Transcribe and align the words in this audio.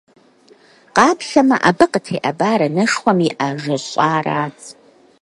Къаплъэмэ, 0.95 1.55
абы 1.69 1.85
къытеӏэбар 1.91 2.59
анэшхуэм 2.67 3.19
и 3.27 3.29
Ӏэ 3.37 3.49
жэщӀарат. 3.61 4.57